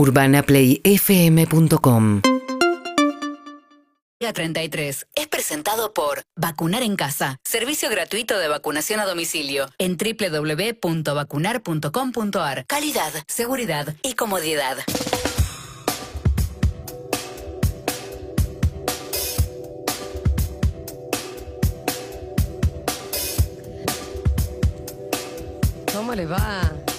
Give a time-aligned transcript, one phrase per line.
[0.00, 2.22] UrbanaPlayFM.com
[4.32, 12.64] 33 es presentado por Vacunar en Casa, servicio gratuito de vacunación a domicilio en www.vacunar.com.ar.
[12.66, 14.78] Calidad, seguridad y comodidad.
[25.92, 26.89] ¿Cómo le va?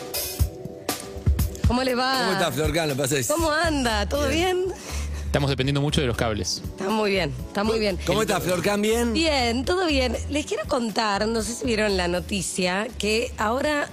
[1.71, 2.17] ¿Cómo le va?
[2.17, 3.27] ¿Cómo está, Flor ¿Lo pasáis?
[3.29, 4.05] ¿Cómo anda?
[4.05, 4.65] ¿Todo bien?
[5.25, 6.61] Estamos dependiendo mucho de los cables.
[6.65, 7.97] Está muy bien, está muy bien.
[8.05, 9.13] ¿Cómo está, Flor ¿Bien?
[9.13, 10.17] Bien, todo bien.
[10.29, 13.87] Les quiero contar, no sé si vieron la noticia, que ahora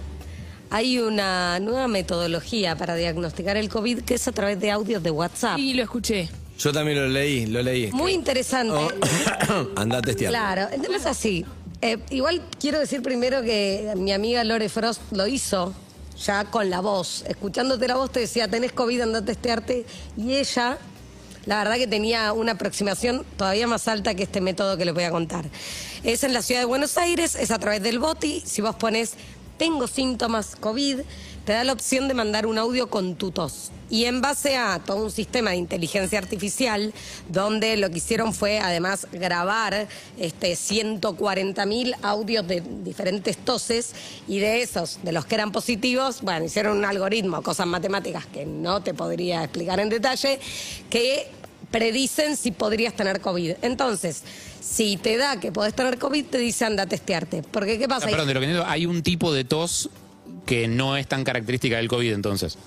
[0.70, 5.12] hay una nueva metodología para diagnosticar el COVID que es a través de audios de
[5.12, 5.54] WhatsApp.
[5.56, 6.28] Sí, lo escuché.
[6.58, 7.92] Yo también lo leí, lo leí.
[7.92, 8.74] Muy interesante.
[8.74, 9.68] Oh.
[9.80, 10.32] Anda a testear.
[10.32, 11.46] Claro, entonces así.
[11.80, 15.76] Eh, igual quiero decir primero que mi amiga Lore Frost lo hizo
[16.24, 17.24] ya con la voz.
[17.26, 19.86] Escuchándote la voz te decía, tenés COVID, anda a testearte.
[20.16, 20.78] Y ella,
[21.46, 25.04] la verdad que tenía una aproximación todavía más alta que este método que les voy
[25.04, 25.46] a contar.
[26.04, 28.42] Es en la ciudad de Buenos Aires, es a través del BOTI.
[28.44, 29.14] Si vos pones,
[29.56, 31.00] tengo síntomas COVID,
[31.44, 33.70] te da la opción de mandar un audio con tu tos.
[33.90, 36.92] Y en base a todo un sistema de inteligencia artificial,
[37.28, 43.92] donde lo que hicieron fue además grabar este, 140 mil audios de diferentes toses,
[44.26, 48.46] y de esos, de los que eran positivos, bueno, hicieron un algoritmo, cosas matemáticas que
[48.46, 50.38] no te podría explicar en detalle,
[50.90, 51.28] que
[51.70, 53.52] predicen si podrías tener COVID.
[53.62, 54.22] Entonces,
[54.60, 57.42] si te da que podés tener COVID, te dice anda a testearte.
[57.42, 58.06] Porque ¿qué pasa?
[58.06, 59.90] Ah, perdón, de lo que entiendo, hay un tipo de tos
[60.46, 62.58] que no es tan característica del COVID entonces.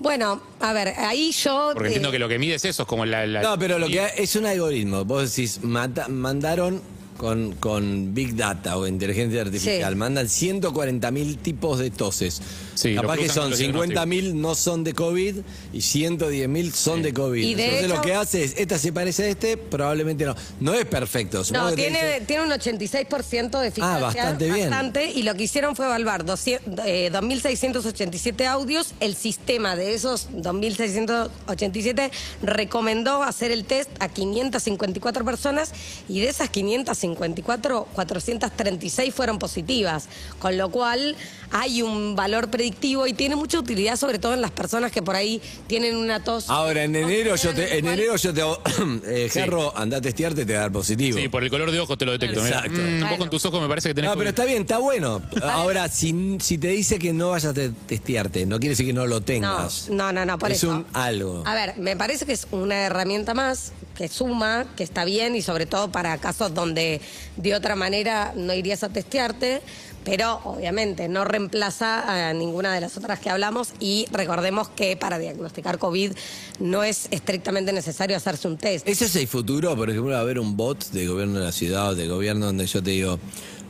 [0.00, 1.70] Bueno, a ver, ahí yo...
[1.72, 3.26] Porque entiendo eh, que lo que mides eso es como la...
[3.26, 5.04] la- No, pero lo que es un algoritmo.
[5.04, 6.80] Vos decís, mata- mandaron
[7.18, 9.98] con, con Big Data o inteligencia artificial, Sí.
[9.98, 12.40] mandan 140 mil tipos de toses.
[12.74, 15.34] Sí, Capaz que son con los 50 mil no son de COVID
[15.72, 17.42] y 110 mil son de COVID.
[17.42, 20.36] Y de Entonces hecho- lo que hace es, esta se parece a este, probablemente no.
[20.60, 21.42] No es perfecto.
[21.44, 23.96] supongo No, tiene, dice- tiene un 86% de eficacia.
[23.96, 24.70] Ah, bastante bien.
[24.70, 28.94] bastante, y lo que hicieron fue evaluar 200, eh, 2.687 audios.
[29.00, 32.10] El sistema de esos 2.687
[32.42, 35.72] recomendó hacer el test a 554 personas
[36.08, 40.06] y de esas 554, 436 fueron positivas.
[40.38, 41.16] Con lo cual
[41.50, 45.16] hay un valor predictivo y tiene mucha utilidad, sobre todo en las personas que por
[45.16, 46.50] ahí tienen una tos.
[46.50, 48.60] Ahora, en enero yo te, en enero yo te hago,
[49.06, 51.18] eh, Jarro, anda a testearte, te va a dar positivo.
[51.18, 52.42] Sí, por el color de ojos te lo detecto.
[52.42, 52.58] mira.
[52.58, 52.78] Exacto.
[52.80, 53.18] Mm, vos Bueno.
[53.18, 55.22] con tus ojos me parece que tenés No, pero está bien, está bueno.
[55.42, 58.92] Ahora, si, si te dice que no vayas a te- testearte, no quiere decir que
[58.92, 59.88] no lo tengas.
[59.90, 60.70] no, no, no, por es eso.
[60.70, 61.42] un algo.
[61.46, 65.42] A ver, me parece que es una herramienta más que suma, que está bien y
[65.42, 66.97] sobre todo para casos donde
[67.36, 69.62] de otra manera no irías a testearte,
[70.04, 75.18] pero obviamente no reemplaza a ninguna de las otras que hablamos y recordemos que para
[75.18, 76.12] diagnosticar COVID
[76.60, 78.88] no es estrictamente necesario hacerse un test.
[78.88, 81.52] Ese es el futuro, por ejemplo, va a haber un bot de gobierno de la
[81.52, 83.18] ciudad o de gobierno donde yo te digo,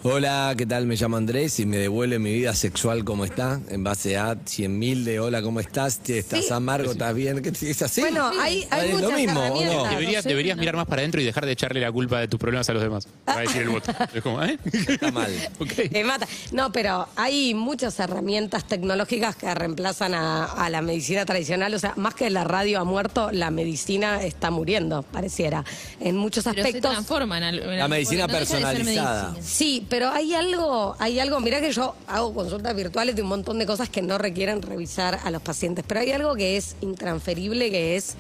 [0.05, 0.87] hola, ¿qué tal?
[0.87, 5.05] Me llamo Andrés y me devuelve mi vida sexual como está, en base a 100.000
[5.05, 6.01] de hola, ¿cómo estás?
[6.09, 6.53] ¿Estás Sí.
[6.53, 6.93] amargo?
[6.93, 7.43] ¿Estás bien?
[7.43, 8.01] ¿Qué te- ¿Es así?
[8.01, 9.49] Bueno, hay, hay ¿Es lo muchas mismo o no?
[9.61, 9.91] herramientas.
[9.91, 10.61] Deberías, sé, deberías no.
[10.61, 12.83] mirar más para adentro y dejar de echarle la culpa de tus problemas a los
[12.83, 13.09] demás.
[13.29, 13.85] Va a decir el bot.
[14.15, 14.59] Es como, ¿eh?
[14.73, 15.33] Está mal.
[15.93, 16.27] Te mata.
[16.53, 21.75] No, pero hay muchas herramientas tecnológicas que reemplazan a, a la medicina tradicional.
[21.75, 25.65] O sea, más que la radio ha muerto, la medicina está muriendo, pareciera.
[26.01, 26.93] En muchos Pero se aspectos.
[26.93, 29.31] transforma en al- en La medicina personalizada.
[29.33, 29.37] medicina.
[29.43, 33.59] Sí, pero hay algo, hay algo, mirá que yo hago consultas virtuales de un montón
[33.59, 37.71] de cosas que no requieren revisar a los pacientes, pero hay algo que es intransferible,
[37.71, 38.17] que es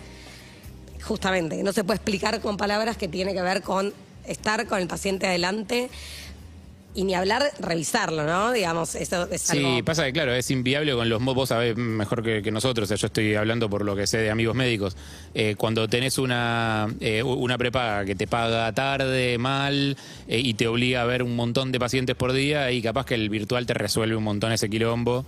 [1.02, 3.92] justamente, que no se puede explicar con palabras que tiene que ver con
[4.26, 5.90] estar con el paciente adelante
[6.98, 8.50] y ni hablar, revisarlo, ¿no?
[8.50, 12.24] Digamos, eso es Sí, pasa que claro, es inviable con los mo- vos sabés mejor
[12.24, 14.96] que, que nosotros, o sea, yo estoy hablando por lo que sé de amigos médicos.
[15.32, 20.66] Eh, cuando tenés una, eh, una prepaga que te paga tarde, mal, eh, y te
[20.66, 23.74] obliga a ver un montón de pacientes por día, y capaz que el virtual te
[23.74, 25.24] resuelve un montón ese quilombo.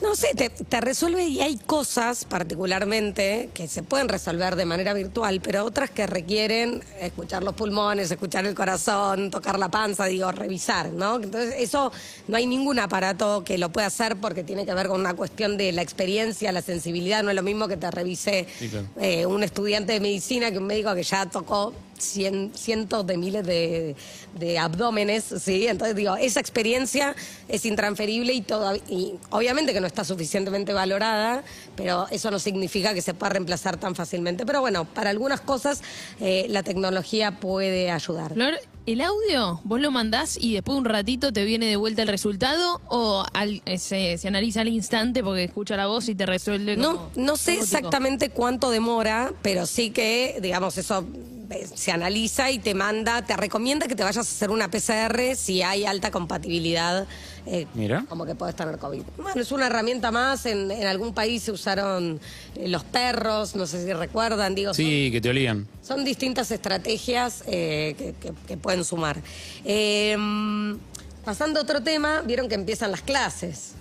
[0.00, 4.94] No sé, te, te resuelve y hay cosas particularmente que se pueden resolver de manera
[4.94, 10.30] virtual, pero otras que requieren escuchar los pulmones, escuchar el corazón, tocar la panza, digo,
[10.30, 11.16] revisar, ¿no?
[11.16, 11.90] Entonces, eso
[12.28, 15.56] no hay ningún aparato que lo pueda hacer porque tiene que ver con una cuestión
[15.56, 18.86] de la experiencia, la sensibilidad, no es lo mismo que te revise Sí, claro.
[19.00, 23.44] eh, un estudiante de medicina que un médico que ya tocó cien- cientos de miles
[23.46, 23.96] de,
[24.38, 25.66] de abdómenes, ¿sí?
[25.66, 27.14] Entonces digo, esa experiencia
[27.48, 31.42] es intransferible y, toda- y obviamente que no está suficientemente valorada,
[31.76, 34.46] pero eso no significa que se pueda reemplazar tan fácilmente.
[34.46, 35.82] Pero bueno, para algunas cosas
[36.20, 38.34] eh, la tecnología puede ayudar.
[38.34, 38.54] Flor,
[38.86, 42.08] ¿el audio vos lo mandás y después de un ratito te viene de vuelta el
[42.08, 46.26] resultado o al- eh, se, se analiza al instante porque escucha la voz y te
[46.26, 51.04] resuelve No, como no sé exactamente cuánto demora, pero sí que, digamos, eso
[51.74, 55.62] se analiza y te manda, te recomienda que te vayas a hacer una PCR si
[55.62, 57.06] hay alta compatibilidad.
[57.46, 58.04] eh, Mira.
[58.08, 59.02] Como que puedes tener COVID.
[59.16, 60.44] Bueno, es una herramienta más.
[60.46, 62.20] En, en algún país se usaron
[62.54, 64.74] eh, los perros, no sé si recuerdan, digo.
[64.74, 65.66] son- Sí, que te olían.
[65.82, 69.16] son distintas estrategias eh, que, que- que pueden sumar.
[69.64, 70.16] Eh,
[71.24, 73.72] pasando a otro tema, vieron que empiezan las clases.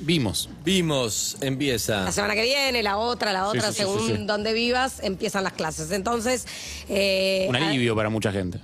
[0.00, 0.48] Vimos.
[0.64, 2.04] Vimos, empieza.
[2.04, 4.24] La semana que viene, la otra, la otra, sí, sí, según sí, sí.
[4.26, 5.90] donde vivas, empiezan las clases.
[5.92, 6.46] Entonces,
[6.88, 8.58] eh, Un alivio para mucha gente.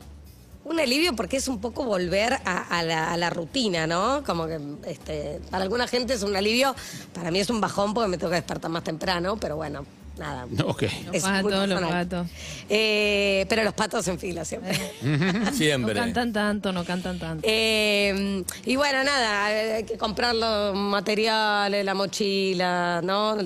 [0.65, 4.23] un alivio porque es un poco volver a, a la, a la rutina, ¿no?
[4.25, 6.75] Como que este, para alguna gente es un alivio,
[7.12, 9.85] para mí es un bajón porque me tengo que despertar más temprano, pero bueno,
[10.19, 10.47] nada.
[10.51, 10.83] No, Ok.
[11.12, 12.27] Los patos, los patos.
[12.69, 14.79] Eh, pero los patos en fila siempre.
[15.03, 15.95] No Siempre.
[15.95, 17.47] cantan tanto, no cantan tanto.
[17.49, 19.47] Eh, y bueno, nada,
[19.77, 23.37] hay que comprar los materiales, la mochila, ¿no?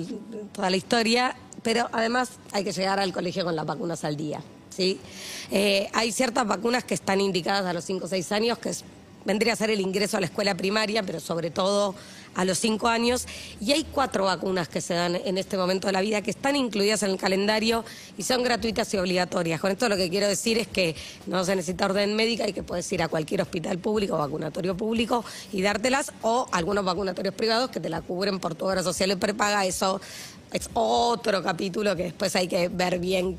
[0.53, 1.35] Toda la historia.
[1.63, 4.39] Pero además hay que llegar al colegio con las vacunas al día,
[4.69, 4.99] ¿sí?
[5.49, 8.83] Eh, hay ciertas vacunas que están indicadas a los 5 o 6 años, que es-
[9.25, 11.95] vendría a ser el ingreso a la escuela primaria, pero sobre todo
[12.35, 13.25] a los 5 años.
[13.59, 16.55] Y hay cuatro vacunas que se dan en este momento de la vida que están
[16.55, 17.83] incluidas en el calendario
[18.17, 19.59] y son gratuitas y obligatorias.
[19.59, 20.95] Con esto lo que quiero decir es que
[21.25, 24.77] no se necesita orden médica y que puedes ir a cualquier hospital público o vacunatorio
[24.77, 29.11] público y dártelas o algunos vacunatorios privados que te la cubren por tu obra social
[29.11, 29.65] y prepaga.
[29.65, 29.99] Eso
[30.53, 33.37] es otro capítulo que después hay que ver bien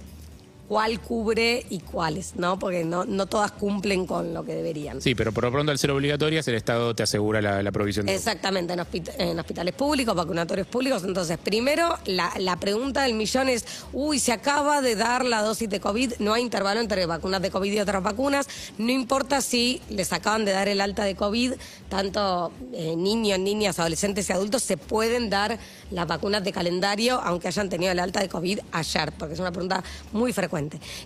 [0.68, 2.58] cuál cubre y cuáles, ¿no?
[2.58, 5.00] Porque no, no todas cumplen con lo que deberían.
[5.00, 8.06] Sí, pero por lo pronto al ser obligatorias el Estado te asegura la, la provisión
[8.06, 11.04] de Exactamente, en, hospita- en hospitales públicos, vacunatorios públicos.
[11.04, 15.68] Entonces, primero, la, la pregunta del millón es, uy, se acaba de dar la dosis
[15.70, 18.48] de COVID, no hay intervalo entre vacunas de COVID y otras vacunas,
[18.78, 21.52] no importa si les acaban de dar el alta de COVID,
[21.88, 25.58] tanto eh, niños, niñas, adolescentes y adultos se pueden dar
[25.92, 29.52] las vacunas de calendario, aunque hayan tenido el alta de COVID ayer, porque es una
[29.52, 30.55] pregunta muy frecuente.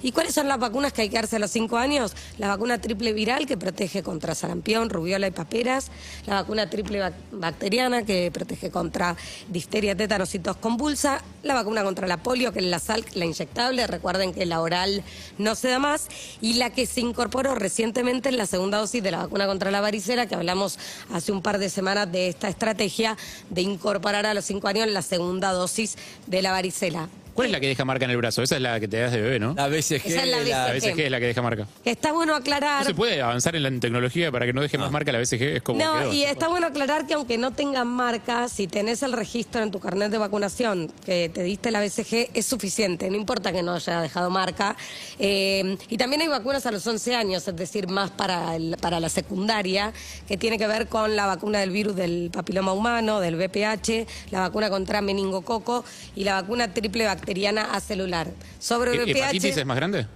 [0.03, 2.13] ¿Y cuáles son las vacunas que hay que darse a los 5 años?
[2.39, 5.91] La vacuna triple viral que protege contra sarampión, rubiola y paperas,
[6.27, 9.17] la vacuna triple bac- bacteriana que protege contra
[9.49, 13.25] difteria, tétanos y tos convulsa, la vacuna contra la polio que es la sal, la
[13.25, 15.03] inyectable, recuerden que la oral
[15.39, 16.09] no se da más,
[16.41, 19.81] y la que se incorporó recientemente en la segunda dosis de la vacuna contra la
[19.81, 20.79] varicela, que hablamos
[21.13, 23.17] hace un par de semanas de esta estrategia
[23.49, 27.09] de incorporar a los 5 años la segunda dosis de la varicela.
[27.41, 28.43] ¿Cuál es la que deja marca en el brazo?
[28.43, 29.55] Esa es la que te das de bebé, ¿no?
[29.55, 30.03] La BCG.
[30.05, 30.91] Esa es la La BCG.
[30.93, 31.67] BCG es la que deja marca.
[31.83, 32.83] Que está bueno aclarar.
[32.83, 35.43] ¿No se puede avanzar en la tecnología para que no deje más marca la BCG?
[35.57, 36.13] Es como No, quedó.
[36.13, 39.81] y está bueno aclarar que aunque no tengan marca, si tenés el registro en tu
[39.81, 44.03] carnet de vacunación que te diste la BCG, es suficiente, no importa que no haya
[44.03, 44.77] dejado marca.
[45.19, 49.01] Eh, y también hay vacunas a los 11 años, es decir, más para, el- para
[49.01, 49.95] la secundaria,
[50.29, 54.41] que tiene que ver con la vacuna del virus del papiloma humano, del VPH, la
[54.41, 58.29] vacuna contra meningococo y la vacuna triple bacteriana acelular.
[58.59, 59.11] Sobre ¿E- VPH...
[59.11, 60.07] ¿Hepatitis es más grande?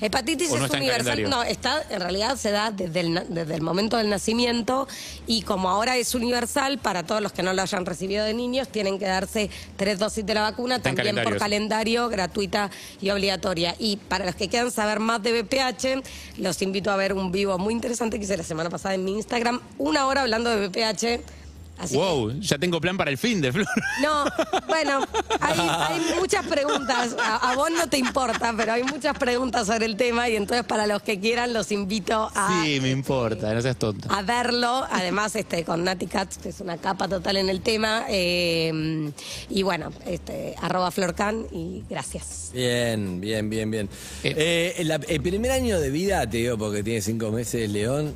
[0.00, 1.28] Hepatitis ¿O no es universal.
[1.28, 4.88] No, está, en realidad se da desde el, desde el momento del nacimiento
[5.26, 8.68] y como ahora es universal, para todos los que no lo hayan recibido de niños,
[8.68, 12.70] tienen que darse tres dosis de la vacuna, también por calendario calendario, gratuita
[13.00, 13.74] y obligatoria.
[13.78, 17.58] Y para los que quieran saber más de BPH, los invito a ver un vivo
[17.58, 21.39] muy interesante que hice la semana pasada en mi Instagram, una hora hablando de BPH.
[21.80, 23.66] Así que- wow, ya tengo plan para el fin de Flor.
[24.02, 24.24] no,
[24.68, 25.00] bueno,
[25.40, 27.16] hay, hay muchas preguntas.
[27.18, 30.64] A, a vos no te importa, pero hay muchas preguntas sobre el tema y entonces
[30.66, 34.14] para los que quieran los invito a, Sí, me importa, no seas tonta.
[34.14, 34.86] a verlo.
[34.90, 38.04] Además, este, con Nati Katz, que es una capa total en el tema.
[38.08, 39.10] eh,
[39.48, 42.50] y bueno, este, arroba Florcan y gracias.
[42.52, 43.88] Bien, bien, bien, bien.
[44.22, 48.12] Eh, la- el primer año de vida, te digo, porque tiene cinco meses León,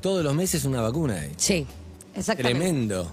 [0.00, 1.24] todos los meses una vacuna.
[1.24, 1.32] eh.
[1.36, 1.66] Sí,
[2.18, 2.58] exactamente.
[2.58, 3.12] Tremendo.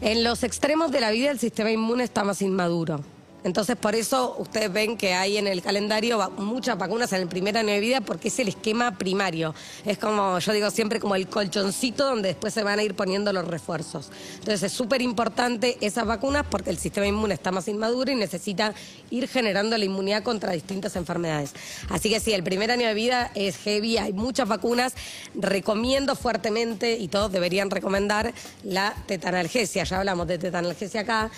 [0.00, 3.00] En los extremos de la vida el sistema inmune está más inmaduro.
[3.44, 7.56] Entonces, por eso ustedes ven que hay en el calendario muchas vacunas en el primer
[7.56, 9.54] año de vida porque es el esquema primario.
[9.84, 13.32] Es como, yo digo siempre, como el colchoncito donde después se van a ir poniendo
[13.32, 14.10] los refuerzos.
[14.34, 18.74] Entonces, es súper importante esas vacunas porque el sistema inmune está más inmaduro y necesita
[19.10, 21.52] ir generando la inmunidad contra distintas enfermedades.
[21.88, 24.94] Así que sí, el primer año de vida es heavy, hay muchas vacunas.
[25.34, 28.32] Recomiendo fuertemente, y todos deberían recomendar,
[28.62, 29.84] la tetanalgesia.
[29.84, 31.30] Ya hablamos de tetanalgesia acá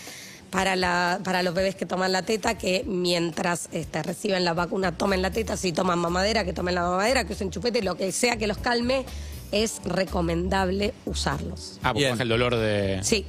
[0.55, 4.97] para, la, para los bebés que toman la teta, que mientras este, reciben la vacuna
[4.97, 8.13] tomen la teta, si toman mamadera, que tomen la mamadera, que usen chupete, lo que
[8.13, 9.05] sea que los calme,
[9.51, 11.81] es recomendable usarlos.
[11.83, 13.01] Ah, porque baja el dolor de.
[13.03, 13.27] Sí.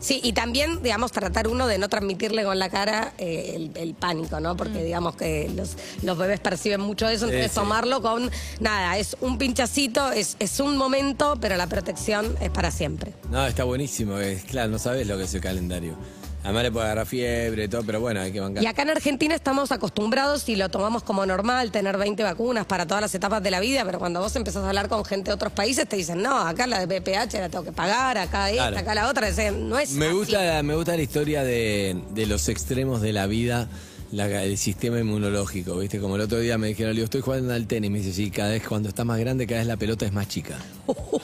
[0.00, 3.94] Sí, y también, digamos, tratar uno de no transmitirle con la cara eh, el, el
[3.94, 4.56] pánico, ¿no?
[4.56, 7.54] Porque, digamos, que los, los bebés perciben mucho eso, Sí, entonces sí.
[7.60, 12.72] tomarlo con, nada, es un pinchacito, es, es un momento, pero la protección es para
[12.72, 13.12] siempre.
[13.30, 14.18] No, está buenísimo.
[14.18, 15.94] Es, claro, no sabes lo que es el calendario.
[16.42, 18.62] Además le puede agarrar fiebre y todo, pero bueno, hay que bancar.
[18.62, 22.86] Y acá en Argentina estamos acostumbrados y lo tomamos como normal, tener 20 vacunas para
[22.86, 25.34] todas las etapas de la vida, pero cuando vos empezás a hablar con gente de
[25.34, 28.62] otros países te dicen, no, acá la de BPH la tengo que pagar, acá esta,
[28.68, 28.78] Claro.
[28.78, 30.14] acá la otra, no es Me así.
[30.14, 33.68] gusta, me gusta la historia de, de los extremos de la vida,
[34.12, 36.00] la- el sistema inmunológico, ¿viste?
[36.00, 37.90] Como el otro día me dijeron, digo, estoy jugando al tenis.
[37.90, 40.28] Me dice, sí, cada vez cuando estás más grande, cada vez la pelota es más
[40.28, 40.58] chica.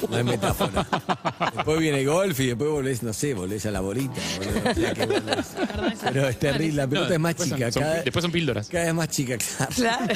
[0.08, 0.86] No hay metáfora.
[1.54, 4.14] después viene el golf y después volvés, no sé, volvés a la bolita.
[5.06, 5.46] volvés.
[6.02, 7.72] Pero es terrible, la pelota No, es más son- chica.
[7.72, 8.68] son- cada, después son píldoras.
[8.68, 9.72] cada vez más chica, claro.
[9.74, 10.14] Claro.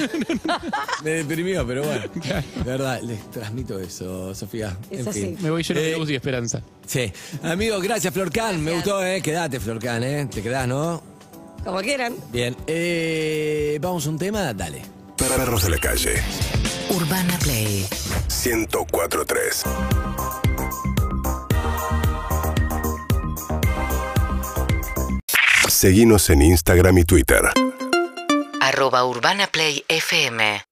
[1.04, 2.02] Me deprimió, pero bueno.
[2.14, 4.76] De verdad, les transmito eso, Sofía.
[4.90, 5.20] Es En así.
[5.22, 5.36] fin.
[5.40, 6.62] Me voy lleno de Eh, luz y esperanza.
[6.86, 7.12] Sí.
[7.42, 8.62] Amigos, gracias, Florcan.
[8.62, 9.20] Me gustó, ¿eh?
[9.22, 10.28] Quédate, Florcan, ¿eh?
[10.32, 11.02] Te quedás, ¿no?
[11.64, 12.14] Como quieran.
[12.30, 12.56] Bien.
[12.66, 14.82] Eh, Vamos a un tema, dale.
[15.16, 16.14] Perros de la calle.
[16.90, 17.86] Urbana Play
[18.44, 19.64] 1043.
[25.68, 27.42] Seguimos en Instagram y Twitter.
[28.60, 30.62] arroba Urbana Play FM